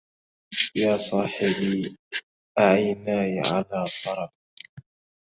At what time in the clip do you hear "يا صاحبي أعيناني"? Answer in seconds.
0.75-3.39